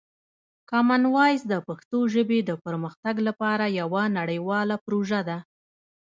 کامن 0.69 1.03
وایس 1.15 1.41
د 1.47 1.53
پښتو 1.67 1.99
ژبې 2.13 2.39
د 2.49 2.51
پرمختګ 2.65 3.15
لپاره 3.27 3.65
یوه 3.81 4.03
نړیواله 4.19 4.75
پروژه 4.85 5.21
ده. 5.29 5.37